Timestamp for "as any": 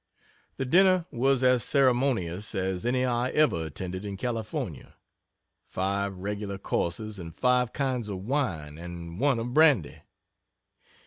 2.55-3.05